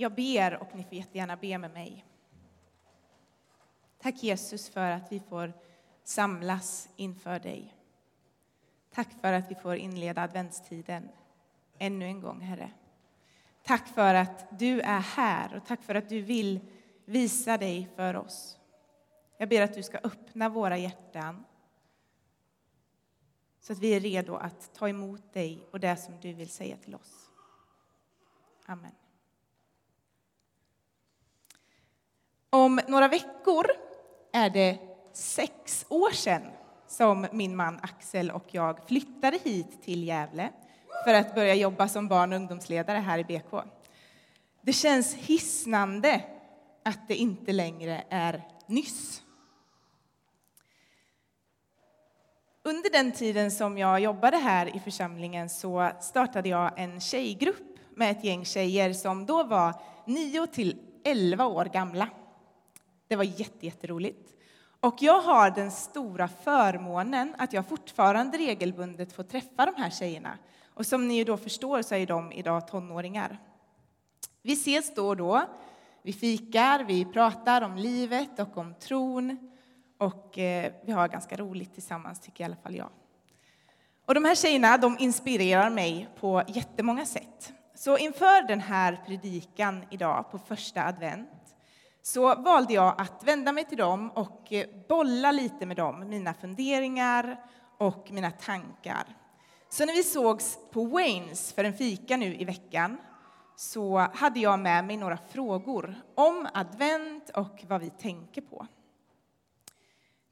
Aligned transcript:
Jag 0.00 0.14
ber 0.14 0.56
och 0.56 0.74
ni 0.74 0.84
får 0.84 0.94
jättegärna 0.94 1.36
be 1.36 1.58
med 1.58 1.70
mig. 1.70 2.04
Tack 3.98 4.22
Jesus 4.22 4.68
för 4.68 4.90
att 4.90 5.12
vi 5.12 5.20
får 5.20 5.52
samlas 6.04 6.88
inför 6.96 7.38
dig. 7.38 7.74
Tack 8.90 9.12
för 9.20 9.32
att 9.32 9.50
vi 9.50 9.54
får 9.54 9.76
inleda 9.76 10.22
adventstiden 10.22 11.08
ännu 11.78 12.04
en 12.04 12.20
gång, 12.20 12.40
Herre. 12.40 12.70
Tack 13.62 13.88
för 13.88 14.14
att 14.14 14.58
du 14.58 14.80
är 14.80 15.00
här 15.00 15.56
och 15.56 15.66
tack 15.66 15.82
för 15.82 15.94
att 15.94 16.08
du 16.08 16.20
vill 16.20 16.60
visa 17.04 17.56
dig 17.56 17.88
för 17.96 18.16
oss. 18.16 18.58
Jag 19.38 19.48
ber 19.48 19.62
att 19.62 19.74
du 19.74 19.82
ska 19.82 19.98
öppna 19.98 20.48
våra 20.48 20.78
hjärtan 20.78 21.44
så 23.60 23.72
att 23.72 23.78
vi 23.78 23.96
är 23.96 24.00
redo 24.00 24.34
att 24.34 24.74
ta 24.74 24.88
emot 24.88 25.32
dig 25.32 25.68
och 25.70 25.80
det 25.80 25.96
som 25.96 26.20
du 26.20 26.32
vill 26.32 26.50
säga 26.50 26.76
till 26.76 26.94
oss. 26.94 27.30
Amen. 28.66 28.92
Om 32.68 32.80
några 32.88 33.08
veckor 33.08 33.66
är 34.32 34.50
det 34.50 34.78
sex 35.12 35.86
år 35.88 36.10
sedan 36.10 36.42
som 36.86 37.26
min 37.32 37.56
man 37.56 37.80
Axel 37.82 38.30
och 38.30 38.44
jag 38.50 38.88
flyttade 38.88 39.38
hit 39.44 39.82
till 39.82 40.04
Gävle 40.04 40.50
för 41.04 41.14
att 41.14 41.34
börja 41.34 41.54
jobba 41.54 41.88
som 41.88 42.08
barn 42.08 42.32
och 42.32 42.36
ungdomsledare 42.36 42.98
här 42.98 43.18
i 43.18 43.24
BK. 43.24 43.62
Det 44.62 44.72
känns 44.72 45.14
hisnande 45.14 46.24
att 46.84 47.08
det 47.08 47.14
inte 47.14 47.52
längre 47.52 48.04
är 48.08 48.42
nyss. 48.66 49.22
Under 52.64 52.90
den 52.90 53.12
tiden 53.12 53.50
som 53.50 53.78
jag 53.78 54.00
jobbade 54.00 54.36
här 54.36 54.76
i 54.76 54.80
församlingen 54.80 55.48
så 55.48 55.90
startade 56.00 56.48
jag 56.48 56.72
en 56.76 57.00
tjejgrupp 57.00 57.78
med 57.96 58.10
ett 58.10 58.24
gäng 58.24 58.44
tjejer 58.44 58.92
som 58.92 59.26
då 59.26 59.44
var 59.44 59.74
9 60.06 60.46
till 60.46 60.78
11 61.04 61.46
år 61.46 61.64
gamla. 61.64 62.08
Det 63.08 63.16
var 63.16 63.24
jätteroligt. 63.60 64.34
Och 64.80 64.96
jag 64.98 65.20
har 65.20 65.50
den 65.50 65.70
stora 65.70 66.28
förmånen 66.28 67.34
att 67.38 67.52
jag 67.52 67.66
fortfarande 67.66 68.38
regelbundet 68.38 69.12
får 69.12 69.22
träffa 69.22 69.66
de 69.66 69.74
här 69.74 69.90
tjejerna. 69.90 70.38
Och 70.74 70.86
som 70.86 71.08
ni 71.08 71.24
då 71.24 71.36
förstår 71.36 71.82
så 71.82 71.94
är 71.94 72.06
de 72.06 72.32
idag 72.32 72.68
tonåringar. 72.68 73.38
Vi 74.42 74.52
ses 74.52 74.94
då 74.94 75.08
och 75.08 75.16
då. 75.16 75.42
Vi 76.02 76.12
fikar, 76.12 76.84
vi 76.84 77.04
pratar 77.04 77.62
om 77.62 77.76
livet 77.76 78.38
och 78.38 78.58
om 78.58 78.74
tron. 78.74 79.52
Och 79.98 80.38
eh, 80.38 80.72
vi 80.84 80.92
har 80.92 81.08
ganska 81.08 81.36
roligt 81.36 81.74
tillsammans, 81.74 82.20
tycker 82.20 82.44
i 82.44 82.44
alla 82.44 82.56
fall 82.56 82.76
jag. 82.76 82.90
Och 84.06 84.14
de 84.14 84.24
här 84.24 84.34
tjejerna 84.34 84.78
de 84.78 84.96
inspirerar 84.98 85.70
mig 85.70 86.08
på 86.20 86.42
jättemånga 86.48 87.06
sätt. 87.06 87.52
Så 87.74 87.98
inför 87.98 88.48
den 88.48 88.60
här 88.60 89.02
predikan 89.06 89.84
idag 89.90 90.30
på 90.30 90.38
första 90.38 90.84
advent 90.84 91.28
så 92.02 92.34
valde 92.34 92.74
jag 92.74 92.94
att 92.98 93.24
vända 93.24 93.52
mig 93.52 93.64
till 93.64 93.78
dem 93.78 94.10
och 94.10 94.52
eh, 94.52 94.66
bolla 94.88 95.32
lite 95.32 95.66
med 95.66 95.76
dem, 95.76 96.08
mina 96.08 96.34
funderingar 96.34 97.40
och 97.78 98.08
mina 98.10 98.30
tankar. 98.30 99.16
Så 99.68 99.84
när 99.84 99.92
vi 99.92 100.02
sågs 100.02 100.58
på 100.70 100.84
Waynes 100.84 101.52
för 101.52 101.64
en 101.64 101.74
fika 101.74 102.16
nu 102.16 102.34
i 102.34 102.44
veckan 102.44 102.98
så 103.56 103.98
hade 103.98 104.40
jag 104.40 104.58
med 104.58 104.84
mig 104.84 104.96
några 104.96 105.18
frågor 105.30 105.94
om 106.14 106.48
advent 106.54 107.30
och 107.30 107.64
vad 107.68 107.80
vi 107.80 107.90
tänker 107.90 108.40
på. 108.40 108.66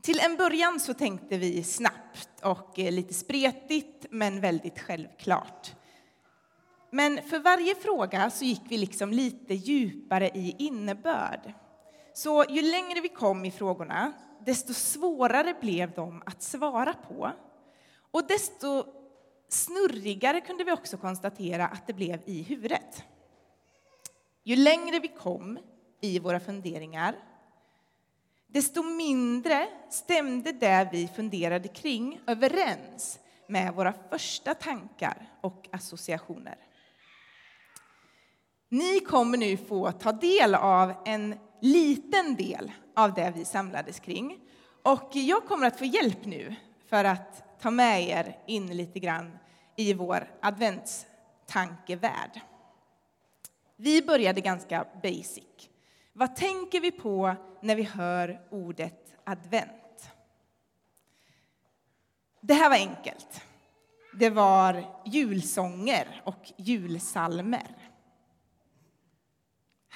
Till 0.02 0.20
en 0.20 0.36
början 0.36 0.80
så 0.80 0.94
tänkte 0.94 1.38
vi 1.38 1.62
snabbt 1.62 2.40
och 2.42 2.78
eh, 2.78 2.92
lite 2.92 3.14
spretigt, 3.14 4.06
men 4.10 4.40
väldigt 4.40 4.78
självklart. 4.78 5.75
Men 6.96 7.22
för 7.22 7.38
varje 7.38 7.74
fråga 7.74 8.30
så 8.30 8.44
gick 8.44 8.62
vi 8.68 8.78
liksom 8.78 9.10
lite 9.10 9.54
djupare 9.54 10.30
i 10.34 10.56
innebörd. 10.58 11.52
Så 12.12 12.44
ju 12.48 12.62
längre 12.62 13.00
vi 13.00 13.08
kom 13.08 13.44
i 13.44 13.50
frågorna, 13.50 14.12
desto 14.46 14.74
svårare 14.74 15.54
blev 15.60 15.92
de 15.92 16.22
att 16.26 16.42
svara 16.42 16.92
på. 16.92 17.32
Och 18.10 18.26
desto 18.26 18.84
snurrigare 19.48 20.40
kunde 20.40 20.64
vi 20.64 20.72
också 20.72 20.96
konstatera 20.96 21.66
att 21.66 21.86
det 21.86 21.92
blev 21.92 22.20
i 22.26 22.42
huvudet. 22.42 23.04
Ju 24.44 24.56
längre 24.56 24.98
vi 24.98 25.08
kom 25.08 25.58
i 26.00 26.18
våra 26.18 26.40
funderingar, 26.40 27.14
desto 28.46 28.82
mindre 28.82 29.68
stämde 29.90 30.52
det 30.52 30.88
vi 30.92 31.08
funderade 31.08 31.68
kring 31.68 32.20
överens 32.26 33.18
med 33.46 33.74
våra 33.74 33.94
första 34.10 34.54
tankar 34.54 35.28
och 35.40 35.68
associationer. 35.72 36.65
Ni 38.68 39.00
kommer 39.00 39.38
nu 39.38 39.56
få 39.56 39.92
ta 39.92 40.12
del 40.12 40.54
av 40.54 40.92
en 41.04 41.34
liten 41.60 42.34
del 42.34 42.72
av 42.96 43.14
det 43.14 43.32
vi 43.36 43.44
samlades 43.44 44.00
kring. 44.00 44.38
Och 44.82 45.10
jag 45.12 45.44
kommer 45.44 45.66
att 45.66 45.78
få 45.78 45.84
hjälp 45.84 46.24
nu 46.24 46.54
för 46.88 47.04
att 47.04 47.60
ta 47.60 47.70
med 47.70 48.02
er 48.02 48.38
in 48.46 48.76
lite 48.76 48.98
grann 48.98 49.38
i 49.76 49.94
vår 49.94 50.30
adventstankevärld. 50.42 52.40
Vi 53.76 54.02
började 54.02 54.40
ganska 54.40 54.86
basic. 55.02 55.70
Vad 56.12 56.36
tänker 56.36 56.80
vi 56.80 56.90
på 56.90 57.34
när 57.62 57.76
vi 57.76 57.82
hör 57.82 58.40
ordet 58.50 59.14
advent? 59.24 60.10
Det 62.40 62.54
här 62.54 62.70
var 62.70 62.76
enkelt. 62.76 63.40
Det 64.18 64.30
var 64.30 64.84
julsånger 65.04 66.22
och 66.24 66.52
julsalmer. 66.56 67.76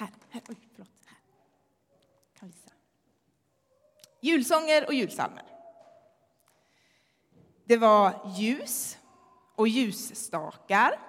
Här, 0.01 0.09
här, 0.29 0.41
oj, 0.49 0.55
förlåt. 0.73 0.89
Här. 1.05 1.17
Kan 2.39 2.49
visa. 2.49 2.71
Julsånger 4.21 4.85
och 4.85 4.93
julsalmer. 4.93 5.43
Det 7.65 7.77
var 7.77 8.31
ljus 8.37 8.97
och 9.55 9.67
ljusstakar. 9.67 10.99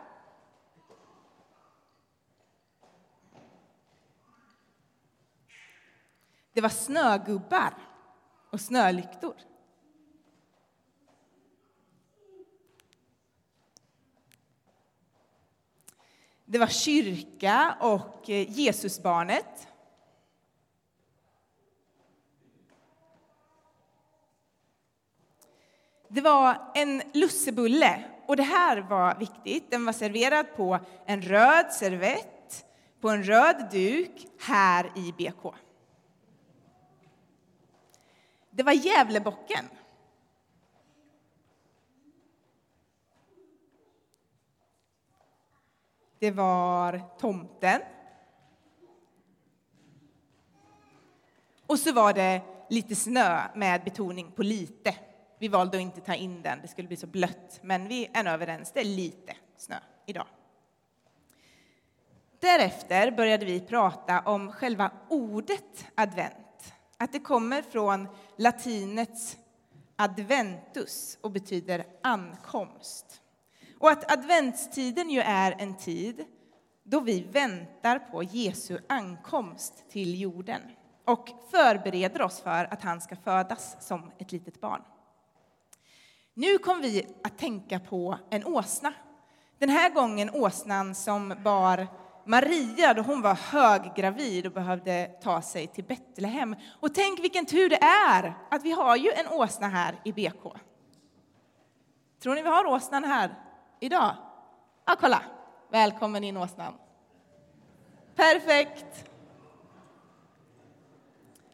Det 6.52 6.60
var 6.60 6.69
snögubbar 6.69 7.75
och 8.50 8.60
snölyktor. 8.60 9.36
Det 16.52 16.58
var 16.58 16.66
kyrka 16.66 17.76
och 17.80 18.30
eh, 18.30 18.50
Jesusbarnet. 18.50 19.68
Det 26.08 26.20
var 26.20 26.70
en 26.74 27.02
lussebulle, 27.12 28.04
och 28.26 28.36
det 28.36 28.42
här 28.42 28.80
var 28.80 29.14
viktigt. 29.14 29.70
Den 29.70 29.84
var 29.84 29.92
serverad 29.92 30.46
på 30.56 30.78
en 31.06 31.22
röd 31.22 31.72
servett, 31.72 32.64
på 33.00 33.10
en 33.10 33.24
röd 33.24 33.69
duk, 33.70 34.26
här 34.40 34.92
i 34.96 35.12
BK. 35.12 35.54
Det 38.50 38.62
var 38.62 38.72
Gävlebocken. 38.72 39.64
Det 46.22 46.31
var 46.31 47.00
tomten. 47.19 47.81
Och 51.66 51.78
så 51.78 51.93
var 51.93 52.12
det 52.12 52.43
lite 52.71 52.97
snö 52.97 53.41
med 53.55 53.84
betoning 53.84 54.32
på 54.32 54.43
lite. 54.43 54.94
Vi 55.38 55.49
valde 55.49 55.77
att 55.77 55.82
inte 55.82 56.00
ta 56.00 56.15
in 56.15 56.43
den, 56.43 56.59
det 56.62 56.69
skulle 56.69 56.88
bli 56.88 56.97
så 56.97 57.06
blött. 57.06 57.61
Men 57.62 57.88
vi 57.88 58.11
är 58.12 58.25
överens, 58.25 58.72
det 58.72 58.81
är 58.81 58.84
lite 58.84 59.37
snö 59.56 59.77
idag. 60.06 60.27
Därefter 62.41 63.11
började 63.11 63.44
vi 63.44 63.61
prata 63.61 64.20
om 64.20 64.52
själva 64.52 64.91
ordet 65.08 65.87
advent. 65.94 66.75
Att 66.96 67.12
det 67.12 67.20
kommer 67.20 67.62
från 67.62 68.08
latinets 68.37 69.38
adventus 69.96 71.19
och 71.20 71.31
betyder 71.31 71.87
ankomst. 72.02 73.21
Och 73.82 73.90
att 73.90 74.12
adventstiden 74.12 75.11
ju 75.11 75.20
är 75.20 75.56
en 75.58 75.76
tid 75.76 76.25
då 76.82 77.00
vi 77.00 77.23
väntar 77.23 77.99
på 77.99 78.23
Jesu 78.23 78.79
ankomst 78.88 79.90
till 79.90 80.20
jorden 80.20 80.61
och 81.05 81.29
förbereder 81.50 82.23
oss 82.23 82.40
för 82.40 82.73
att 82.73 82.82
han 82.82 83.00
ska 83.00 83.17
födas 83.17 83.87
som 83.87 84.11
ett 84.19 84.32
litet 84.32 84.61
barn. 84.61 84.82
Nu 86.34 86.58
kom 86.58 86.81
vi 86.81 87.06
att 87.25 87.38
tänka 87.38 87.81
på 87.81 88.19
en 88.31 88.44
åsna. 88.46 88.93
Den 89.58 89.69
här 89.69 89.90
gången 89.90 90.31
åsnan 90.31 90.94
som 90.94 91.34
bar 91.44 91.87
Maria 92.26 92.94
då 92.94 93.02
hon 93.02 93.23
var 93.23 93.34
höggravid 93.34 94.46
och 94.46 94.52
behövde 94.52 95.11
ta 95.23 95.43
sig 95.43 95.67
till 95.67 95.84
Betlehem. 95.84 96.56
Och 96.81 96.94
tänk 96.94 97.20
vilken 97.20 97.46
tur 97.46 97.69
det 97.69 97.82
är 97.82 98.34
att 98.50 98.64
vi 98.64 98.70
har 98.70 98.96
ju 98.96 99.11
en 99.11 99.29
åsna 99.29 99.69
här 99.69 100.00
i 100.05 100.12
BK. 100.12 100.43
Tror 102.23 102.34
ni 102.34 102.43
vi 102.43 102.49
har 102.49 102.67
åsnan 102.67 103.05
här 103.05 103.31
idag? 103.82 104.17
Ja, 104.87 104.96
kolla. 105.00 105.23
Välkommen 105.70 106.25
in 106.25 106.37
åsnan. 106.37 106.75
Perfekt. 108.14 109.05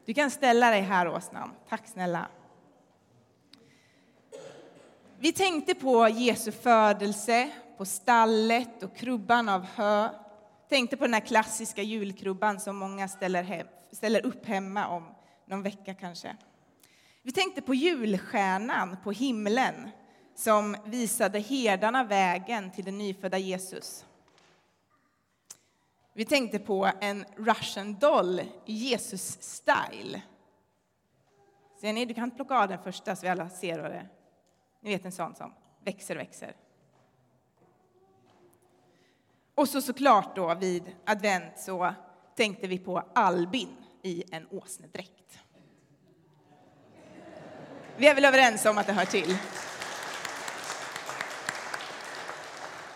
Du 0.04 0.14
kan 0.14 0.30
ställa 0.30 0.70
dig 0.70 0.80
här, 0.80 1.08
Åsnan. 1.08 1.50
Tack 1.68 1.86
snälla. 1.86 2.28
Vi 5.18 5.32
tänkte 5.32 5.74
på 5.74 6.08
Jesu 6.08 6.52
födelse, 6.52 7.50
på 7.76 7.84
stallet 7.84 8.82
och 8.82 8.96
krubban 8.96 9.48
av 9.48 9.64
hö. 9.64 10.08
Tänkte 10.68 10.96
på 10.96 11.04
den 11.04 11.14
här 11.14 11.20
klassiska 11.20 11.82
julkrubban 11.82 12.60
som 12.60 12.76
många 12.76 13.08
ställer, 13.08 13.42
hem, 13.42 13.66
ställer 13.92 14.26
upp 14.26 14.46
hemma 14.46 14.88
om 14.88 15.14
någon 15.46 15.62
vecka 15.62 15.94
kanske. 15.94 16.36
Vi 17.22 17.32
tänkte 17.32 17.62
på 17.62 17.74
julstjärnan 17.74 18.96
på 19.04 19.12
himlen 19.12 19.90
som 20.38 20.76
visade 20.84 21.38
herdarna 21.38 22.04
vägen 22.04 22.70
till 22.70 22.84
den 22.84 22.98
nyfödda 22.98 23.38
Jesus. 23.38 24.06
Vi 26.12 26.24
tänkte 26.24 26.58
på 26.58 26.90
en 27.00 27.24
Russian 27.36 27.98
doll 27.98 28.40
i 28.64 28.72
Jesus-style. 28.72 30.20
Ser 31.80 31.92
ni? 31.92 32.04
Du 32.04 32.14
kan 32.14 32.30
plocka 32.30 32.54
av 32.54 32.68
den 32.68 32.82
första 32.82 33.16
så 33.16 33.22
vi 33.22 33.28
alla 33.28 33.50
ser 33.50 33.78
vad 33.78 33.90
det 33.90 33.96
är. 33.96 34.08
Ni 34.80 34.90
vet 34.90 35.04
en 35.04 35.12
sån 35.12 35.34
som 35.34 35.54
växer 35.84 36.16
och 36.16 36.20
växer. 36.20 36.56
Och 39.54 39.68
så 39.68 39.80
såklart 39.80 40.36
då 40.36 40.54
vid 40.54 40.82
advent 41.04 41.58
så 41.58 41.94
tänkte 42.36 42.66
vi 42.66 42.78
på 42.78 43.02
Albin 43.14 43.76
i 44.02 44.24
en 44.34 44.46
åsnedräkt. 44.50 45.38
Vi 47.96 48.06
är 48.06 48.14
väl 48.14 48.24
överens 48.24 48.66
om 48.66 48.78
att 48.78 48.86
det 48.86 48.92
hör 48.92 49.04
till. 49.04 49.36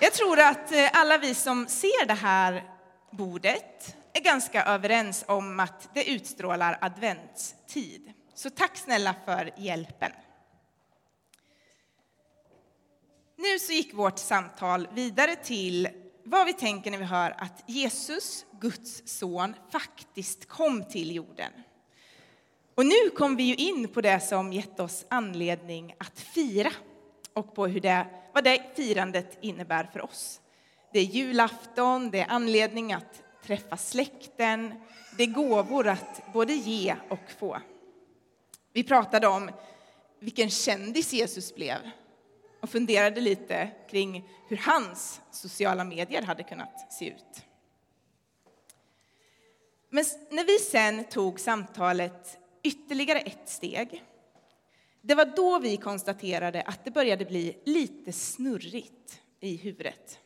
Jag 0.03 0.13
tror 0.13 0.41
att 0.41 0.73
eh, 0.73 0.89
alla 0.93 1.19
vi 1.19 1.35
som 1.35 1.67
ser 1.67 2.07
det 2.07 2.15
här 2.15 2.65
bordet 3.11 3.97
är 4.13 4.21
ganska 4.21 4.65
överens 4.65 5.25
om 5.29 5.61
att 5.61 5.89
det 5.95 6.11
utstrålar 6.11 6.79
adventstid. 6.81 8.13
Så 8.35 8.51
tack 8.51 8.77
snälla 8.77 9.15
för 9.25 9.51
hjälpen. 9.57 10.13
Nu 13.37 13.59
så 13.59 13.73
gick 13.73 13.95
vårt 13.95 14.19
samtal 14.19 14.89
vidare 14.93 15.37
till 15.37 15.89
vad 16.25 16.47
vi 16.47 16.53
tänker 16.53 16.91
när 16.91 16.99
vi 16.99 17.05
hör 17.05 17.35
att 17.39 17.65
Jesus, 17.67 18.47
Guds 18.61 19.03
son, 19.19 19.55
faktiskt 19.73 20.49
kom 20.49 20.85
till 20.85 21.15
jorden. 21.15 21.53
Och 22.75 22.87
nu 22.87 23.11
kom 23.17 23.37
vi 23.37 23.43
ju 23.43 23.55
in 23.55 23.89
på 23.89 24.01
det 24.01 24.21
som 24.21 24.53
gett 24.53 24.81
oss 24.81 25.05
anledning 25.09 25.95
att 25.99 26.21
fira 26.21 26.73
och 27.35 27.55
på 27.55 27.67
hur 27.67 27.81
det, 27.81 28.07
vad 28.33 28.45
det 28.45 28.63
firandet 28.75 29.39
innebär 29.41 29.85
för 29.93 30.05
oss. 30.05 30.41
Det 30.93 30.99
är 30.99 31.05
julafton, 31.05 32.11
det 32.11 32.21
är 32.21 32.31
anledning 32.31 32.93
att 32.93 33.23
träffa 33.45 33.77
släkten, 33.77 34.75
det 35.17 35.23
är 35.23 35.27
gåvor 35.27 35.89
att 35.89 36.23
både 36.33 36.53
ge 36.53 36.97
och 37.09 37.31
få. 37.39 37.59
Vi 38.73 38.85
pratade 38.85 39.27
om 39.27 39.51
vilken 40.21 40.51
kändis 40.51 41.13
Jesus 41.13 41.55
blev 41.55 41.77
och 42.61 42.71
funderade 42.71 43.21
lite 43.21 43.71
kring 43.91 44.29
hur 44.49 44.57
hans 44.57 45.21
sociala 45.31 45.85
medier 45.85 46.23
hade 46.23 46.43
kunnat 46.43 46.93
se 46.93 47.09
ut. 47.09 47.45
Men 49.89 50.05
när 50.31 50.45
vi 50.45 50.59
sen 50.59 51.05
tog 51.05 51.41
samtalet 51.41 52.39
ytterligare 52.63 53.19
ett 53.19 53.49
steg, 53.49 54.05
det 55.03 55.15
var 55.15 55.25
då 55.25 55.59
vi 55.59 55.77
konstaterade 55.77 56.63
att 56.63 56.85
det 56.85 56.91
började 56.91 57.25
bli 57.25 57.59
lite 57.65 58.13
snurrigt 58.13 59.21
i 59.41 59.57
huvudet. 59.57 60.19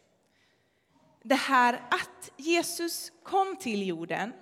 Det 1.22 1.34
här 1.34 1.74
att 1.90 2.32
Jesus 2.36 3.12
kom 3.22 3.56
till 3.56 3.86
jorden 3.86 4.32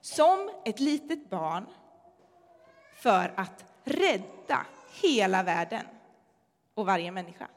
som 0.00 0.50
ett 0.64 0.80
litet 0.80 1.30
barn 1.30 1.66
för 2.96 3.32
att 3.36 3.64
rädda 3.84 4.66
hela 5.02 5.42
världen 5.42 5.86
och 6.74 6.86
varje 6.86 7.10
människa. 7.10 7.48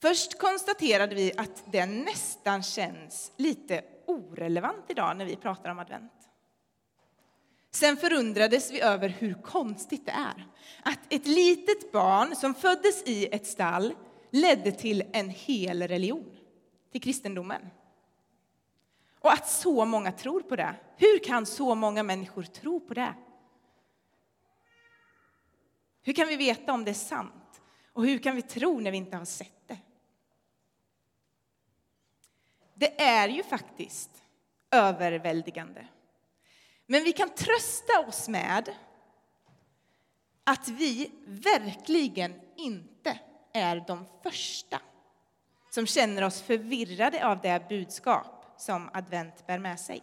Först 0.00 0.38
konstaterade 0.38 1.14
vi 1.14 1.32
att 1.36 1.64
det 1.72 1.86
nästan 1.86 2.62
känns 2.62 3.32
lite 3.36 3.84
orelevant 4.06 4.84
idag 4.88 5.16
när 5.16 5.24
vi 5.24 5.36
pratar 5.36 5.70
om 5.70 5.78
advent. 5.78 6.21
Sen 7.72 7.96
förundrades 7.96 8.70
vi 8.70 8.80
över 8.80 9.08
hur 9.08 9.34
konstigt 9.34 10.06
det 10.06 10.12
är 10.12 10.46
att 10.82 11.12
ett 11.12 11.26
litet 11.26 11.92
barn 11.92 12.36
som 12.36 12.54
föddes 12.54 13.02
i 13.02 13.26
ett 13.26 13.46
stall 13.46 13.94
ledde 14.30 14.72
till 14.72 15.04
en 15.12 15.28
hel 15.28 15.82
religion, 15.82 16.36
till 16.92 17.02
kristendomen. 17.02 17.62
Och 19.20 19.32
att 19.32 19.48
så 19.48 19.84
många 19.84 20.12
tror 20.12 20.40
på 20.40 20.56
det. 20.56 20.74
Hur 20.96 21.18
kan 21.18 21.46
så 21.46 21.74
många 21.74 22.02
människor 22.02 22.42
tro 22.42 22.80
på 22.80 22.94
det? 22.94 23.14
Hur 26.02 26.12
kan 26.12 26.28
vi 26.28 26.36
veta 26.36 26.72
om 26.72 26.84
det 26.84 26.90
är 26.90 26.94
sant? 26.94 27.62
Och 27.92 28.06
hur 28.06 28.18
kan 28.18 28.36
vi 28.36 28.42
tro 28.42 28.80
när 28.80 28.90
vi 28.90 28.96
inte 28.96 29.16
har 29.16 29.24
sett 29.24 29.68
det? 29.68 29.78
Det 32.74 33.02
är 33.02 33.28
ju 33.28 33.42
faktiskt 33.42 34.10
överväldigande. 34.70 35.86
Men 36.86 37.04
vi 37.04 37.12
kan 37.12 37.30
trösta 37.30 38.00
oss 38.08 38.28
med 38.28 38.74
att 40.44 40.68
vi 40.68 41.10
verkligen 41.26 42.40
inte 42.56 43.18
är 43.52 43.84
de 43.86 44.06
första 44.22 44.80
som 45.70 45.86
känner 45.86 46.24
oss 46.24 46.42
förvirrade 46.42 47.26
av 47.26 47.40
det 47.40 47.68
budskap 47.68 48.54
som 48.56 48.90
advent 48.92 49.46
bär 49.46 49.58
med 49.58 49.80
sig. 49.80 50.02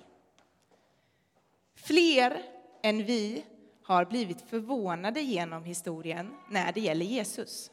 Fler 1.76 2.44
än 2.84 3.06
vi 3.06 3.46
har 3.84 4.06
blivit 4.06 4.42
förvånade 4.42 5.22
genom 5.22 5.64
historien 5.64 6.36
när 6.50 6.72
det 6.72 6.82
gäller 6.82 7.06
Jesus. 7.06 7.72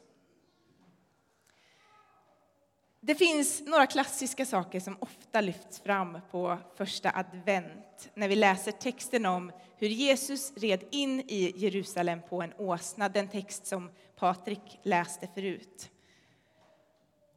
Det 3.07 3.15
finns 3.15 3.63
några 3.67 3.87
klassiska 3.87 4.47
saker 4.47 4.81
som 4.81 4.97
ofta 5.01 5.41
lyfts 5.41 5.81
fram 5.81 6.19
på 6.31 6.59
första 6.77 7.11
advent 7.15 8.11
när 8.15 8.29
vi 8.29 8.37
läser 8.37 8.73
texten 8.73 9.27
om 9.27 9.53
hur 9.77 9.89
Jesus 9.89 10.53
red 10.57 10.85
in 10.91 11.21
i 11.21 11.53
Jerusalem 11.57 12.21
på 12.29 12.43
en 12.43 12.53
åsna, 12.59 13.09
den 13.09 13.29
text 13.29 13.67
som 13.67 13.91
Patrik 14.17 14.79
läste 14.83 15.29
förut. 15.35 15.91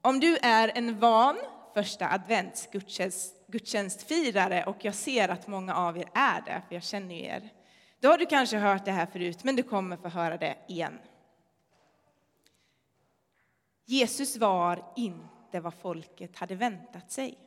Om 0.01 0.19
du 0.19 0.37
är 0.37 0.71
en 0.75 0.99
van 0.99 1.37
första 1.73 2.11
advents 2.11 2.69
gudstjänstfirare 3.47 4.63
och 4.63 4.85
jag 4.85 4.95
ser 4.95 5.29
att 5.29 5.47
många 5.47 5.75
av 5.75 5.97
er 5.97 6.09
är 6.13 6.41
det, 6.41 6.61
för 6.67 6.75
jag 6.75 6.83
känner 6.83 7.15
ju 7.15 7.21
er, 7.21 7.49
då 7.99 8.09
har 8.09 8.17
du 8.17 8.25
kanske 8.25 8.57
hört 8.57 8.85
det 8.85 8.91
här 8.91 9.05
förut, 9.05 9.43
men 9.43 9.55
du 9.55 9.63
kommer 9.63 9.97
få 9.97 10.07
höra 10.07 10.37
det 10.37 10.57
igen. 10.67 10.99
Jesus 13.85 14.37
var 14.37 14.93
inte 14.95 15.38
vad 15.53 15.73
folket 15.73 16.35
hade 16.35 16.55
väntat 16.55 17.11
sig. 17.11 17.37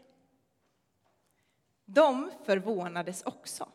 De 1.84 2.30
förvånades 2.44 3.22
också. 3.22 3.68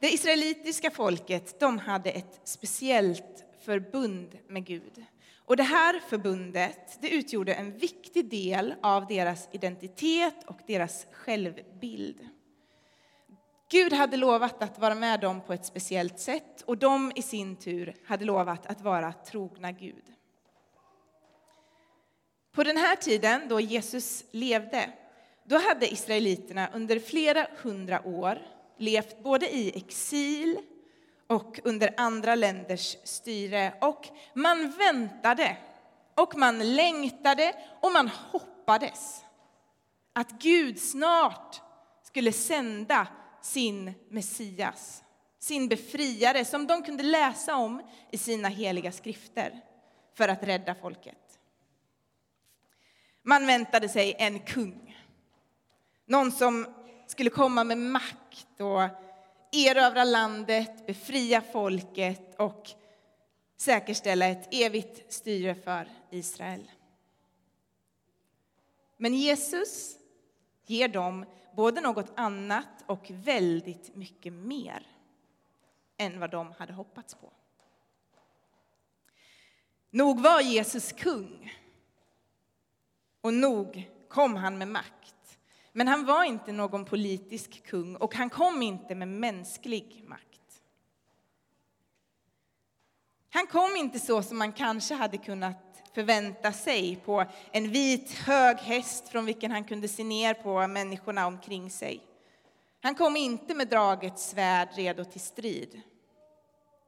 Det 0.00 0.08
israelitiska 0.08 0.90
folket 0.90 1.60
de 1.60 1.78
hade 1.78 2.10
ett 2.10 2.40
speciellt 2.44 3.44
förbund 3.60 4.38
med 4.48 4.64
Gud. 4.64 5.04
Och 5.36 5.56
det 5.56 5.62
här 5.62 6.00
förbundet 6.00 6.98
det 7.00 7.10
utgjorde 7.10 7.54
en 7.54 7.78
viktig 7.78 8.30
del 8.30 8.74
av 8.82 9.06
deras 9.06 9.48
identitet 9.52 10.44
och 10.46 10.58
deras 10.66 11.06
självbild. 11.12 12.28
Gud 13.70 13.92
hade 13.92 14.16
lovat 14.16 14.62
att 14.62 14.78
vara 14.78 14.94
med 14.94 15.20
dem 15.20 15.40
på 15.40 15.52
ett 15.52 15.66
speciellt 15.66 16.18
sätt 16.18 16.62
och 16.62 16.78
de 16.78 17.12
i 17.14 17.22
sin 17.22 17.56
tur 17.56 17.94
hade 18.04 18.24
lovat 18.24 18.66
att 18.66 18.80
vara 18.80 19.12
trogna 19.12 19.72
Gud. 19.72 20.15
På 22.56 22.64
den 22.64 22.76
här 22.76 22.96
tiden 22.96 23.48
då 23.48 23.60
Jesus 23.60 24.24
levde, 24.30 24.90
då 25.44 25.58
hade 25.58 25.92
israeliterna 25.92 26.68
under 26.72 26.98
flera 26.98 27.46
hundra 27.62 28.06
år 28.06 28.42
levt 28.78 29.22
både 29.22 29.56
i 29.56 29.76
exil 29.76 30.58
och 31.26 31.60
under 31.64 31.94
andra 31.96 32.34
länders 32.34 32.96
styre. 33.04 33.74
Och 33.80 34.08
man 34.34 34.70
väntade 34.70 35.56
och 36.14 36.36
man 36.36 36.76
längtade 36.76 37.52
och 37.80 37.92
man 37.92 38.08
hoppades 38.08 39.24
att 40.12 40.30
Gud 40.30 40.80
snart 40.80 41.60
skulle 42.02 42.32
sända 42.32 43.06
sin 43.42 43.94
Messias, 44.08 45.02
sin 45.38 45.68
befriare 45.68 46.44
som 46.44 46.66
de 46.66 46.82
kunde 46.82 47.02
läsa 47.02 47.56
om 47.56 47.82
i 48.10 48.18
sina 48.18 48.48
heliga 48.48 48.92
skrifter 48.92 49.60
för 50.14 50.28
att 50.28 50.42
rädda 50.42 50.74
folket. 50.74 51.25
Man 53.36 53.46
väntade 53.46 53.88
sig 53.88 54.14
en 54.18 54.38
kung, 54.38 54.96
någon 56.06 56.32
som 56.32 56.66
skulle 57.06 57.30
komma 57.30 57.64
med 57.64 57.78
makt 57.78 58.60
och 58.60 58.82
erövra 59.52 60.04
landet, 60.04 60.86
befria 60.86 61.40
folket 61.40 62.34
och 62.38 62.70
säkerställa 63.56 64.26
ett 64.26 64.48
evigt 64.50 65.12
styre 65.12 65.54
för 65.54 65.88
Israel. 66.10 66.70
Men 68.96 69.14
Jesus 69.14 69.96
ger 70.66 70.88
dem 70.88 71.26
både 71.56 71.80
något 71.80 72.12
annat 72.14 72.84
och 72.86 73.10
väldigt 73.10 73.96
mycket 73.96 74.32
mer 74.32 74.86
än 75.96 76.20
vad 76.20 76.30
de 76.30 76.52
hade 76.58 76.72
hoppats 76.72 77.14
på. 77.14 77.32
Nog 79.90 80.20
var 80.20 80.40
Jesus 80.40 80.92
kung. 80.92 81.52
Och 83.26 83.34
nog 83.34 83.90
kom 84.08 84.36
han 84.36 84.58
med 84.58 84.68
makt. 84.68 85.38
Men 85.72 85.88
han 85.88 86.06
var 86.06 86.24
inte 86.24 86.52
någon 86.52 86.84
politisk 86.84 87.66
kung 87.66 87.96
och 87.96 88.14
han 88.14 88.30
kom 88.30 88.62
inte 88.62 88.94
med 88.94 89.08
mänsklig 89.08 90.04
makt. 90.06 90.62
Han 93.30 93.46
kom 93.46 93.76
inte 93.76 93.98
så 93.98 94.22
som 94.22 94.38
man 94.38 94.52
kanske 94.52 94.94
hade 94.94 95.18
kunnat 95.18 95.82
förvänta 95.94 96.52
sig 96.52 96.96
på 96.96 97.24
en 97.52 97.70
vit 97.70 98.12
hög 98.12 98.56
häst 98.56 99.08
från 99.08 99.26
vilken 99.26 99.50
han 99.50 99.64
kunde 99.64 99.88
se 99.88 100.04
ner 100.04 100.34
på 100.34 100.66
människorna 100.66 101.26
omkring 101.26 101.70
sig. 101.70 102.00
Han 102.80 102.94
kom 102.94 103.16
inte 103.16 103.54
med 103.54 103.68
draget 103.68 104.18
svärd 104.18 104.68
redo 104.74 105.04
till 105.04 105.20
strid. 105.20 105.80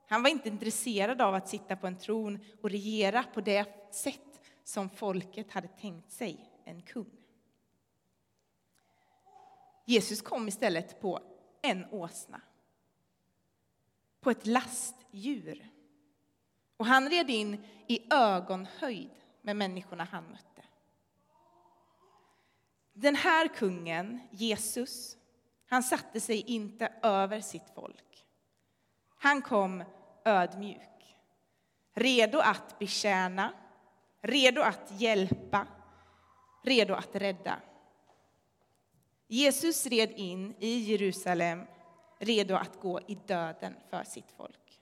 Han 0.09 0.23
var 0.23 0.31
inte 0.31 0.49
intresserad 0.49 1.21
av 1.21 1.35
att 1.35 1.49
sitta 1.49 1.77
på 1.77 1.87
en 1.87 1.99
tron 1.99 2.39
och 2.63 2.71
regera 2.71 3.25
på 3.35 3.41
det 3.41 3.95
sätt 3.95 4.28
som 4.69 4.89
folket 4.89 5.51
hade 5.53 5.69
tänkt 5.69 6.13
sig 6.13 6.51
en 6.65 6.83
kung. 6.83 7.11
Jesus 9.85 10.23
kom 10.23 10.49
istället 10.49 11.01
på 11.01 11.21
en 11.63 11.87
åsna, 11.91 12.41
på 14.21 14.31
ett 14.31 14.47
lastdjur. 14.47 15.71
Och 16.77 16.87
han 16.87 17.11
red 17.11 17.31
in 17.31 17.65
i 17.87 18.15
ögonhöjd 18.15 19.11
med 19.43 19.57
människorna 19.57 20.05
han 20.05 20.25
mötte. 20.25 20.65
Den 22.93 23.15
här 23.15 23.49
kungen, 23.49 24.21
Jesus, 24.31 25.17
han 25.67 25.83
satte 25.83 26.21
sig 26.21 26.41
inte 26.41 26.93
över 27.03 27.41
sitt 27.41 27.71
folk. 27.75 28.27
Han 29.17 29.43
kom 29.43 29.85
ödmjuk, 30.25 31.17
redo 31.95 32.39
att 32.39 32.79
betjäna, 32.79 33.53
redo 34.21 34.63
att 34.63 34.91
hjälpa, 35.01 35.67
redo 36.63 36.95
att 36.95 37.17
rädda. 37.17 37.61
Jesus 39.27 39.87
red 39.87 40.11
in 40.11 40.55
i 40.59 40.79
Jerusalem, 40.79 41.67
redo 42.19 42.55
att 42.55 42.81
gå 42.81 43.01
i 43.07 43.15
döden 43.27 43.75
för 43.91 44.05
sitt 44.05 44.33
folk. 44.37 44.81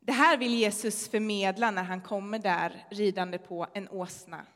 Det 0.00 0.12
här 0.12 0.36
vill 0.36 0.54
Jesus 0.54 1.08
förmedla 1.08 1.70
när 1.70 1.82
han 1.82 2.00
kommer 2.00 2.38
där 2.38 2.86
ridande 2.90 3.38
på 3.38 3.66
en 3.74 3.88
åsna. 3.88 4.46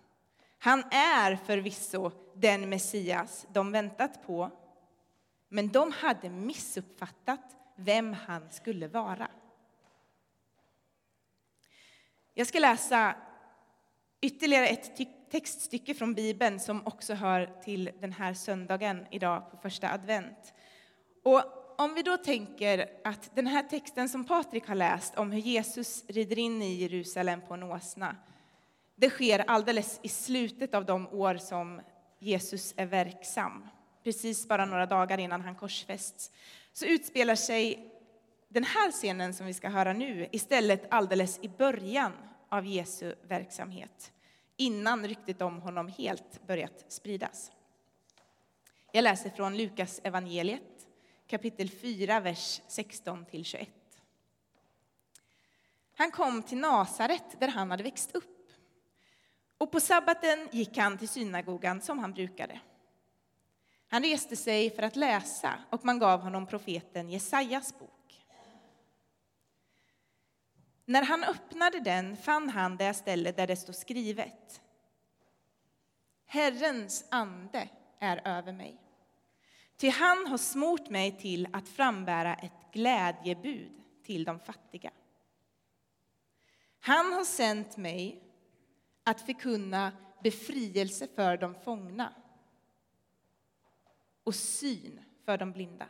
Han 0.59 0.85
är 0.91 1.37
förvisso 1.37 2.11
den 2.35 2.69
Messias 2.69 3.47
de 3.53 3.73
väntat 3.73 4.27
på 4.27 4.51
men 5.49 5.69
de 5.69 5.93
hade 5.93 6.31
missuppfattat 6.31 7.57
vem 7.77 8.13
han 8.13 8.51
skulle 8.51 8.89
vara. 8.89 9.29
Jag 12.39 12.47
ska 12.47 12.59
läsa 12.59 13.15
ytterligare 14.21 14.67
ett 14.67 15.01
textstycke 15.31 15.95
från 15.95 16.15
Bibeln 16.15 16.61
som 16.61 16.87
också 16.87 17.15
hör 17.15 17.63
till 17.65 17.91
den 18.01 18.13
här 18.13 18.35
söndagen 18.35 19.07
idag 19.11 19.51
på 19.51 19.57
första 19.57 19.93
advent. 19.93 20.55
Och 21.23 21.43
om 21.79 21.95
vi 21.95 22.03
då 22.03 22.17
tänker 22.17 22.91
att 23.05 23.31
den 23.37 23.47
här 23.47 23.63
texten 23.63 24.09
som 24.09 24.25
Patrik 24.25 24.69
har 24.69 24.75
läst 24.75 25.19
om 25.19 25.33
hur 25.33 25.41
Jesus 25.41 26.05
rider 26.09 26.39
in 26.39 26.63
i 26.63 26.75
Jerusalem 26.75 27.41
på 27.49 27.55
en 27.55 27.63
åsna, 27.63 28.17
det 28.95 29.11
sker 29.11 29.45
alldeles 29.47 30.01
i 30.03 30.09
slutet 30.09 30.75
av 30.75 30.85
de 30.85 31.09
år 31.09 31.37
som 31.37 31.81
Jesus 32.19 32.75
är 32.77 32.87
verksam 32.87 33.69
precis 34.07 34.49
bara 34.49 34.65
några 34.65 34.87
dagar 34.87 35.19
innan 35.19 35.41
han 35.41 35.55
korsfästs, 35.55 36.31
så 36.73 36.87
utspelar 36.87 37.35
sig 37.35 37.93
den 38.57 38.65
här 38.65 38.93
scenen 38.93 39.35
som 39.35 39.47
vi 39.47 39.55
ska 39.55 39.69
höra 39.69 39.93
nu 39.93 40.29
istället 40.33 40.87
alldeles 40.91 41.39
i 41.43 41.49
början 41.49 42.13
av 42.49 42.67
Jesu 42.67 43.15
verksamhet, 43.29 44.13
innan 44.57 45.09
ryktet 45.09 45.43
om 45.43 45.61
honom 45.61 45.89
helt 45.89 46.47
börjat 46.47 46.85
spridas. 46.89 47.53
Jag 48.93 49.03
läser 49.03 49.31
från 49.31 49.57
Lukas 49.57 50.01
evangeliet, 50.05 50.89
kapitel 51.27 51.71
4, 51.71 52.21
vers 52.21 52.61
16 52.67 53.27
21. 53.43 53.69
Han 55.97 56.11
kom 56.11 56.43
till 56.43 56.59
Nasaret 56.59 57.41
där 57.41 57.49
han 57.49 57.71
hade 57.71 57.83
växt 57.83 58.15
upp. 58.15 58.53
Och 59.59 59.73
på 59.73 59.81
sabbaten 59.81 60.49
gick 60.53 60.79
han 60.79 60.99
till 60.99 61.09
synagogan 61.09 61.81
som 61.81 61.99
han 61.99 62.13
brukade. 62.13 62.61
Han 63.89 64.03
reste 64.03 64.37
sig 64.37 64.71
för 64.71 64.83
att 64.83 64.97
läsa 64.97 65.55
och 65.71 65.85
man 65.85 65.99
gav 65.99 66.21
honom 66.21 66.47
profeten 66.47 67.11
Jesajas 67.11 67.79
bok. 67.79 67.91
När 70.89 71.03
han 71.03 71.25
öppnade 71.25 71.81
den 71.81 72.17
fann 72.17 72.49
han 72.49 72.77
det 72.77 72.95
ställe 72.95 73.33
där 73.33 73.47
det 73.47 73.57
stod 73.57 73.75
skrivet. 73.75 74.61
Herrens 76.27 77.05
ande 77.11 77.69
är 77.99 78.21
över 78.25 78.53
mig. 78.53 78.81
Ty 79.77 79.89
han 79.89 80.27
har 80.27 80.39
smort 80.39 80.91
mig 80.91 81.19
till 81.19 81.49
att 81.53 81.69
frambära 81.69 82.35
ett 82.35 82.73
glädjebud 82.73 83.73
till 84.03 84.25
de 84.25 84.41
fattiga. 84.41 84.91
Han 86.81 87.13
har 87.13 87.25
sänt 87.25 87.77
mig 87.77 88.23
att 89.05 89.21
förkunna 89.21 89.93
befrielse 90.23 91.09
för 91.15 91.37
de 91.37 91.55
fångna 91.55 92.13
och 94.25 94.35
syn 94.35 95.01
för 95.25 95.39
de 95.39 95.53
blinda. 95.53 95.89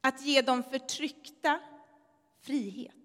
Att 0.00 0.22
ge 0.22 0.42
de 0.42 0.62
förtryckta 0.62 1.60
frihet 2.40 2.96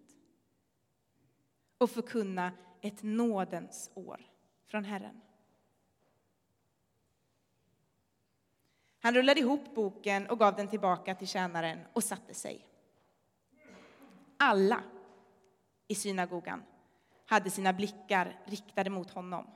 och 1.77 1.89
förkunna 1.89 2.51
ett 2.81 3.03
nådens 3.03 3.91
år 3.93 4.21
från 4.67 4.85
Herren. 4.85 5.21
Han 8.99 9.13
rullade 9.13 9.39
ihop 9.39 9.75
boken 9.75 10.27
och 10.27 10.39
gav 10.39 10.55
den 10.55 10.67
tillbaka 10.67 11.15
till 11.15 11.27
tjänaren 11.27 11.79
och 11.93 12.03
satte 12.03 12.33
sig. 12.33 12.65
Alla 14.37 14.83
i 15.87 15.95
synagogan 15.95 16.63
hade 17.25 17.49
sina 17.49 17.73
blickar 17.73 18.39
riktade 18.45 18.89
mot 18.89 19.11
honom. 19.11 19.47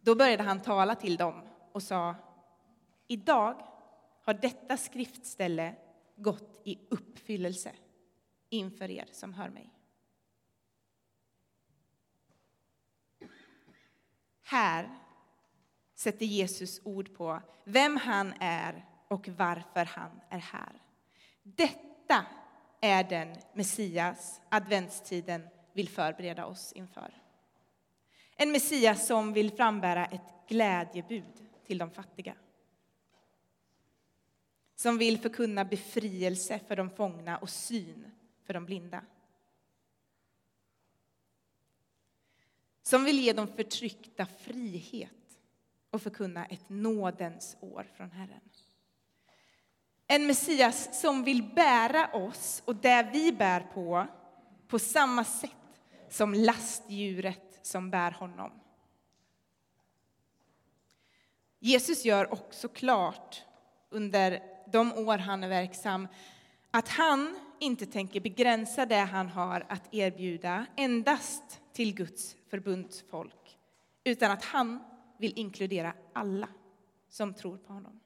Då 0.00 0.14
började 0.14 0.42
han 0.42 0.60
tala 0.60 0.94
till 0.94 1.16
dem 1.16 1.42
och 1.72 1.82
sa, 1.82 2.14
idag 3.06 3.66
har 4.22 4.34
detta 4.34 4.76
skriftställe 4.76 5.74
gått 6.16 6.60
i 6.64 6.78
uppfyllelse 6.90 7.72
inför 8.48 8.90
er 8.90 9.08
som 9.12 9.34
hör 9.34 9.48
mig. 9.48 9.72
Här 14.42 14.98
sätter 15.94 16.26
Jesus 16.26 16.80
ord 16.84 17.14
på 17.14 17.42
vem 17.64 17.96
han 17.96 18.34
är 18.40 18.84
och 19.08 19.28
varför 19.28 19.84
han 19.84 20.20
är 20.28 20.38
här. 20.38 20.82
Detta 21.42 22.26
är 22.80 23.04
den 23.04 23.36
Messias 23.54 24.40
adventstiden 24.48 25.48
vill 25.72 25.88
förbereda 25.88 26.46
oss 26.46 26.72
inför. 26.72 27.22
En 28.36 28.52
Messias 28.52 29.06
som 29.06 29.32
vill 29.32 29.52
frambära 29.52 30.06
ett 30.06 30.48
glädjebud 30.48 31.46
till 31.66 31.78
de 31.78 31.90
fattiga. 31.90 32.34
Som 34.76 34.98
vill 34.98 35.18
förkunna 35.18 35.64
befrielse 35.64 36.60
för 36.68 36.76
de 36.76 36.90
fångna 36.90 37.38
och 37.38 37.50
syn 37.50 38.10
för 38.44 38.54
de 38.54 38.64
blinda. 38.64 39.04
Som 42.82 43.04
vill 43.04 43.20
ge 43.20 43.32
de 43.32 43.48
förtryckta 43.48 44.26
frihet 44.26 45.38
och 45.90 46.02
förkunna 46.02 46.46
ett 46.46 46.68
nådens 46.68 47.56
år 47.60 47.86
från 47.96 48.10
Herren. 48.10 48.40
En 50.06 50.26
Messias 50.26 51.00
som 51.00 51.24
vill 51.24 51.42
bära 51.42 52.12
oss 52.12 52.62
och 52.64 52.76
det 52.76 53.10
vi 53.12 53.32
bär 53.32 53.60
på, 53.60 54.06
på 54.68 54.78
samma 54.78 55.24
sätt 55.24 55.50
som 56.08 56.34
lastdjuret 56.34 57.58
som 57.62 57.90
bär 57.90 58.10
honom. 58.10 58.52
Jesus 61.58 62.04
gör 62.04 62.32
också 62.32 62.68
klart 62.68 63.42
under 63.90 64.55
de 64.72 64.92
år 64.92 65.18
han 65.18 65.44
är 65.44 65.48
verksam 65.48 66.08
att 66.70 66.88
han 66.88 67.38
inte 67.58 67.86
tänker 67.86 68.20
begränsa 68.20 68.86
det 68.86 68.96
han 68.96 69.28
har 69.28 69.66
att 69.68 69.94
erbjuda 69.94 70.66
endast 70.76 71.60
till 71.72 71.94
Guds 71.94 72.36
förbundsfolk, 72.50 73.58
utan 74.04 74.30
att 74.30 74.44
han 74.44 74.82
vill 75.18 75.38
inkludera 75.38 75.94
alla 76.12 76.48
som 77.08 77.34
tror 77.34 77.56
på 77.56 77.72
honom. 77.72 78.00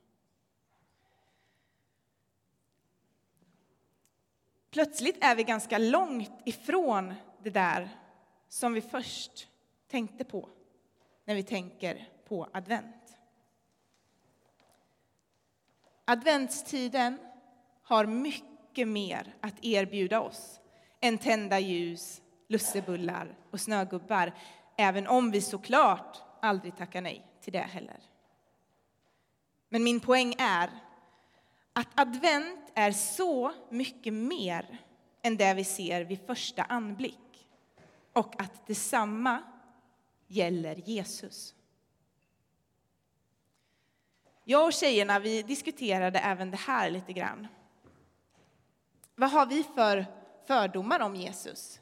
Plötsligt 4.70 5.24
är 5.24 5.36
vi 5.36 5.44
ganska 5.44 5.78
långt 5.78 6.42
ifrån 6.44 7.14
det 7.42 7.50
där 7.50 7.88
som 8.48 8.72
vi 8.72 8.80
först 8.80 9.48
tänkte 9.88 10.24
på 10.24 10.48
när 11.24 11.34
vi 11.34 11.42
tänker 11.42 12.08
på 12.28 12.48
advent. 12.52 13.19
Adventstiden 16.10 17.18
har 17.82 18.06
mycket 18.06 18.88
mer 18.88 19.34
att 19.40 19.64
erbjuda 19.64 20.20
oss 20.20 20.60
än 21.00 21.18
tända 21.18 21.58
ljus, 21.58 22.22
lussebullar 22.48 23.38
och 23.50 23.60
snögubbar, 23.60 24.32
även 24.76 25.06
om 25.06 25.30
vi 25.30 25.40
såklart 25.40 26.18
aldrig 26.42 26.76
tackar 26.76 27.00
nej 27.00 27.26
till 27.40 27.52
det 27.52 27.58
heller. 27.58 28.00
Men 29.68 29.84
min 29.84 30.00
poäng 30.00 30.34
är 30.38 30.70
att 31.72 32.00
advent 32.00 32.70
är 32.74 32.92
så 32.92 33.52
mycket 33.68 34.12
mer 34.12 34.78
än 35.22 35.36
det 35.36 35.54
vi 35.54 35.64
ser 35.64 36.04
vid 36.04 36.26
första 36.26 36.62
anblick 36.62 37.48
och 38.12 38.40
att 38.42 38.66
detsamma 38.66 39.42
gäller 40.26 40.82
Jesus. 40.88 41.54
Jag 44.50 44.66
och 44.66 44.72
tjejerna 44.72 45.18
vi 45.18 45.42
diskuterade 45.42 46.18
även 46.18 46.50
det 46.50 46.56
här 46.56 46.90
lite 46.90 47.12
grann. 47.12 47.48
Vad 49.14 49.30
har 49.30 49.46
vi 49.46 49.62
för 49.74 50.06
fördomar 50.46 51.00
om 51.00 51.16
Jesus? 51.16 51.80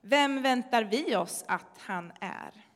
Vem 0.00 0.42
väntar 0.42 0.84
vi 0.84 1.16
oss 1.16 1.44
att 1.48 1.78
han 1.78 2.12
är? 2.20 2.66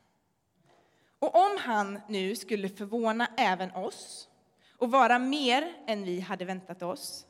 Och 1.19 1.35
om 1.35 1.57
han 1.59 2.01
nu 2.07 2.35
skulle 2.35 2.69
förvåna 2.69 3.27
även 3.37 3.71
oss 3.71 4.29
och 4.77 4.91
vara 4.91 5.19
mer 5.19 5.73
än 5.87 6.03
vi 6.03 6.19
hade 6.19 6.45
väntat 6.45 6.83
oss, 6.83 7.25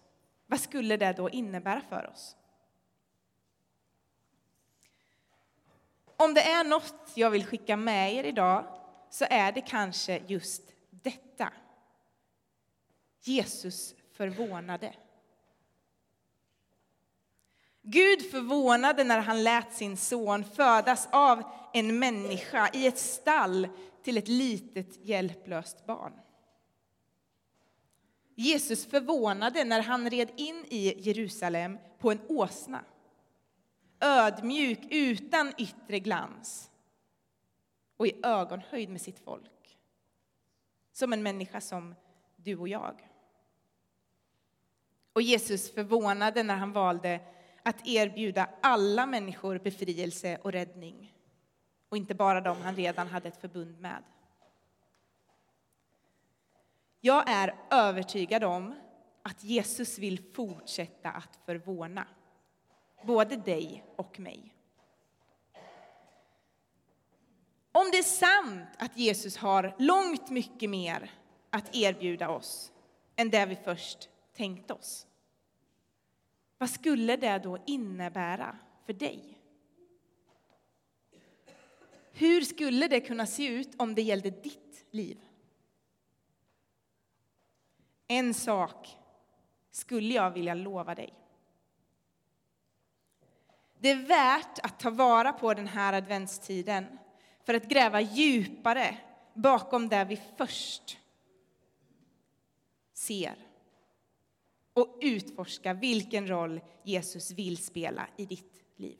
vad 0.47 0.59
skulle 0.59 0.97
det 0.97 1.13
då 1.13 1.29
innebära 1.29 1.81
för 1.89 2.09
oss? 2.09 2.35
Om 6.17 6.33
det 6.33 6.41
är 6.41 6.63
något 6.63 7.11
jag 7.15 7.29
vill 7.29 7.45
skicka 7.45 7.77
med 7.77 8.13
er 8.13 8.23
idag 8.23 8.82
så 9.13 9.25
är 9.29 9.51
det 9.51 9.61
kanske 9.61 10.21
just 10.27 10.61
detta. 10.89 11.53
Jesus 13.19 13.95
förvånade. 14.13 14.95
Gud 17.81 18.31
förvånade 18.31 19.03
när 19.03 19.19
han 19.19 19.43
lät 19.43 19.73
sin 19.73 19.97
son 19.97 20.43
födas 20.43 21.07
av 21.11 21.43
en 21.73 21.99
människa 21.99 22.69
i 22.73 22.87
ett 22.87 22.97
stall 22.97 23.67
till 24.03 24.17
ett 24.17 24.27
litet 24.27 25.05
hjälplöst 25.05 25.85
barn. 25.85 26.13
Jesus 28.35 28.85
förvånade 28.85 29.63
när 29.63 29.81
han 29.81 30.09
red 30.09 30.29
in 30.35 30.65
i 30.69 31.01
Jerusalem 31.01 31.77
på 31.99 32.11
en 32.11 32.21
åsna. 32.27 32.85
Ödmjuk, 33.99 34.79
utan 34.89 35.53
yttre 35.57 35.99
glans 35.99 36.69
och 37.97 38.07
i 38.07 38.19
ögonhöjd 38.23 38.89
med 38.89 39.01
sitt 39.01 39.19
folk. 39.19 39.77
Som 40.91 41.13
en 41.13 41.23
människa 41.23 41.61
som 41.61 41.95
du 42.35 42.57
och 42.57 42.67
jag. 42.67 43.09
Och 45.13 45.21
Jesus 45.21 45.73
förvånade 45.73 46.43
när 46.43 46.55
han 46.55 46.71
valde 46.71 47.19
att 47.63 47.87
erbjuda 47.87 48.49
alla 48.61 49.05
människor 49.05 49.59
befrielse 49.59 50.37
och 50.43 50.51
räddning 50.51 51.13
och 51.89 51.97
inte 51.97 52.15
bara 52.15 52.41
de 52.41 52.61
han 52.61 52.75
redan 52.75 53.07
hade 53.07 53.27
ett 53.27 53.41
förbund 53.41 53.79
med. 53.79 54.03
Jag 57.01 57.29
är 57.29 57.55
övertygad 57.71 58.43
om 58.43 58.75
att 59.21 59.43
Jesus 59.43 59.99
vill 59.99 60.33
fortsätta 60.33 61.11
att 61.11 61.39
förvåna 61.45 62.07
både 63.03 63.35
dig 63.35 63.85
och 63.95 64.19
mig. 64.19 64.53
Om 67.75 67.91
det 67.91 67.97
är 67.97 68.03
sant 68.03 68.69
att 68.77 68.97
Jesus 68.97 69.37
har 69.37 69.75
långt 69.79 70.29
mycket 70.29 70.69
mer 70.69 71.11
att 71.49 71.75
erbjuda 71.75 72.29
oss 72.29 72.71
än 73.15 73.29
det 73.29 73.45
vi 73.45 73.55
först 73.55 74.09
tänkt 74.33 74.71
oss, 74.71 75.07
vad 76.57 76.69
skulle 76.69 77.15
det 77.15 77.37
då 77.37 77.57
innebära 77.65 78.57
för 78.85 78.93
dig? 78.93 79.39
Hur 82.11 82.41
skulle 82.41 82.87
det 82.87 82.99
kunna 82.99 83.25
se 83.25 83.47
ut 83.47 83.75
om 83.77 83.95
det 83.95 84.01
gällde 84.01 84.29
ditt 84.29 84.85
liv? 84.91 85.21
En 88.07 88.33
sak 88.33 88.97
skulle 89.71 90.13
jag 90.13 90.31
vilja 90.31 90.53
lova 90.53 90.95
dig. 90.95 91.13
Det 93.79 93.89
är 93.89 94.07
värt 94.07 94.59
att 94.63 94.79
ta 94.79 94.89
vara 94.89 95.33
på 95.33 95.53
den 95.53 95.67
här 95.67 95.93
adventstiden 95.93 96.99
för 97.43 97.53
att 97.53 97.69
gräva 97.69 98.01
djupare 98.01 98.97
bakom 99.33 99.89
det 99.89 100.05
vi 100.05 100.21
först 100.37 100.97
ser 102.93 103.35
och 104.73 104.97
utforska 105.01 105.73
vilken 105.73 106.27
roll 106.27 106.61
Jesus 106.83 107.31
vill 107.31 107.57
spela 107.57 108.07
i 108.17 108.25
ditt 108.25 108.63
liv. 108.75 108.97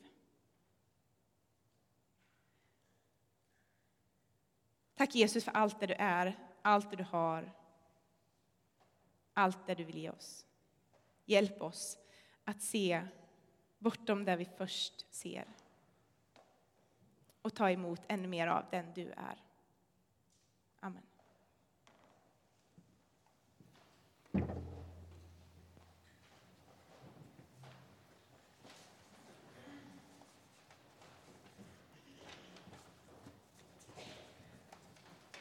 Tack 4.96 5.16
Jesus 5.16 5.44
för 5.44 5.52
allt 5.52 5.80
det 5.80 5.88
du 5.88 5.94
är, 5.94 6.40
allt 6.62 6.92
det 6.92 6.98
du 6.98 7.04
har, 7.04 7.52
allt 9.34 9.68
det 9.68 9.76
du 9.76 9.84
vill 9.84 9.98
ge 9.98 10.10
oss. 10.10 10.46
Hjälp 11.26 11.62
oss 11.62 11.98
att 12.44 12.62
se 12.62 13.08
bortom 13.80 14.26
det 14.26 14.36
vi 14.36 14.46
först 14.46 15.14
ser 15.14 15.46
och 17.44 17.54
ta 17.54 17.70
emot 17.70 18.02
ännu 18.08 18.28
mer 18.28 18.48
av 18.48 18.66
den 18.72 18.94
du 18.94 19.12
är. 19.12 19.38
Amen. 20.80 21.04